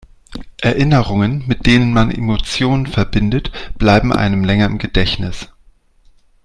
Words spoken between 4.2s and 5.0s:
länger im